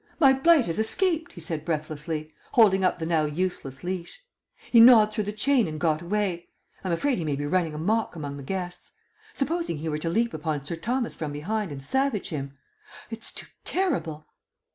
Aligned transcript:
"My 0.19 0.33
blight 0.33 0.65
has 0.65 0.79
escaped," 0.79 1.33
he 1.33 1.41
said 1.41 1.63
breathlessly, 1.63 2.33
holding 2.53 2.83
up 2.83 2.97
the 2.97 3.05
now 3.05 3.25
useless 3.25 3.83
leash. 3.83 4.23
"He 4.71 4.79
gnawed 4.79 5.13
through 5.13 5.25
the 5.25 5.31
chain 5.31 5.67
and 5.67 5.79
got 5.79 6.01
away. 6.01 6.49
I'm 6.83 6.91
afraid 6.91 7.19
he 7.19 7.23
may 7.23 7.35
be 7.35 7.45
running 7.45 7.75
amok 7.75 8.15
among 8.15 8.37
the 8.37 8.41
guests. 8.41 8.93
Supposing 9.35 9.77
he 9.77 9.89
were 9.89 9.99
to 9.99 10.09
leap 10.09 10.33
upon 10.33 10.63
Sir 10.65 10.75
Thomas 10.75 11.13
from 11.13 11.31
behind 11.31 11.71
and 11.71 11.83
savage 11.83 12.29
him 12.29 12.57
it's 13.11 13.31
too 13.31 13.45
terrible." 13.63 14.25